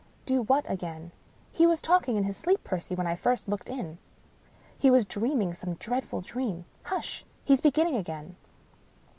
[0.25, 1.11] ".Do what again?""
[1.51, 3.99] He was talking in his sleep, Percy, when I first looked in.
[4.79, 6.65] He was dreaming some dreadful dream.
[6.85, 7.23] Hush!
[7.45, 8.35] he's beginning again."